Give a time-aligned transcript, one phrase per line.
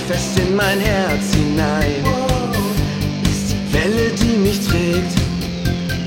[0.00, 2.04] mich fest in mein Herz hinein.
[3.22, 5.14] Ist die Welle, die mich trägt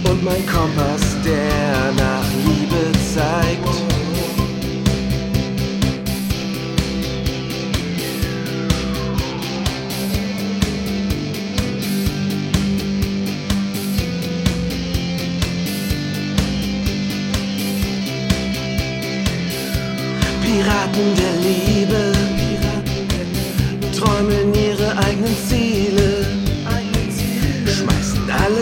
[0.09, 3.83] und mein Kompass, der nach Liebe zeigt.
[20.41, 21.72] Piraten der Liebe.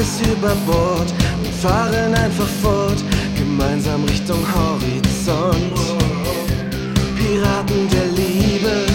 [0.01, 1.13] Alles über Bord.
[1.43, 2.97] Und fahren einfach fort,
[3.37, 5.73] gemeinsam Richtung Horizont.
[7.17, 8.85] Piraten der Liebe,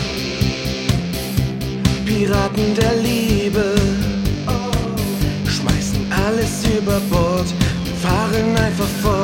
[2.04, 3.74] Piraten der Liebe,
[5.46, 7.48] schmeißen alles über Bord.
[7.84, 9.15] Und fahren einfach fort,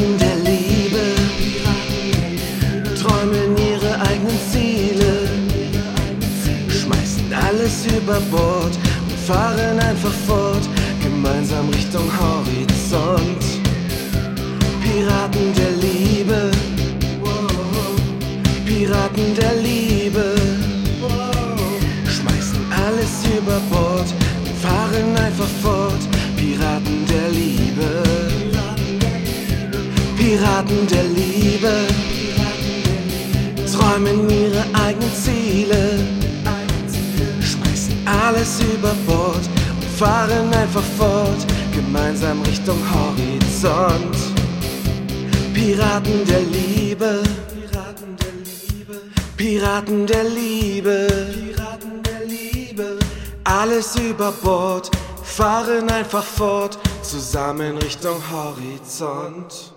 [0.00, 1.04] Piraten der Liebe.
[3.00, 5.28] Träumen ihre eigenen Ziele,
[6.68, 8.78] schmeißen alles über Bord
[9.08, 10.66] und fahren einfach fort,
[11.02, 13.44] gemeinsam Richtung Horizont.
[14.82, 16.50] Piraten der Liebe,
[18.64, 20.34] Piraten der Liebe,
[22.06, 24.08] schmeißen alles über Bord
[24.44, 25.89] und fahren einfach fort,
[33.72, 35.98] träumen ihre eigenen Ziele,
[37.40, 44.16] schmeißen alles über Bord und fahren einfach fort, gemeinsam Richtung Horizont.
[45.54, 47.22] Piraten der Liebe,
[47.52, 49.00] Piraten der Liebe,
[49.36, 52.98] Piraten der Liebe, Piraten der Liebe,
[53.44, 54.90] alles über Bord,
[55.22, 59.72] fahren einfach fort, zusammen Richtung Horizont.